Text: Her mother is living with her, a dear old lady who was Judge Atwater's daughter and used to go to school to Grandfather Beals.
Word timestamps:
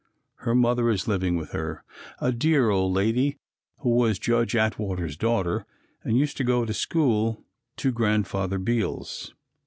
Her 0.37 0.55
mother 0.55 0.89
is 0.89 1.07
living 1.07 1.35
with 1.35 1.51
her, 1.51 1.83
a 2.17 2.31
dear 2.31 2.71
old 2.71 2.91
lady 2.91 3.37
who 3.81 3.89
was 3.91 4.17
Judge 4.17 4.55
Atwater's 4.55 5.15
daughter 5.15 5.63
and 6.03 6.17
used 6.17 6.37
to 6.37 6.43
go 6.43 6.65
to 6.65 6.73
school 6.73 7.45
to 7.77 7.91
Grandfather 7.91 8.57
Beals. 8.57 9.35